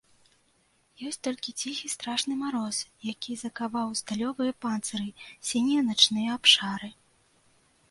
Ёсць 1.09 1.19
толькі 1.27 1.51
ціхі 1.61 1.89
страшны 1.95 2.37
мароз, 2.39 2.79
які 3.11 3.37
закаваў 3.43 3.87
у 3.93 3.99
сталёвыя 4.01 4.57
панцыры 4.67 5.07
сінія 5.53 5.87
начныя 5.93 6.29
абшары. 6.41 6.89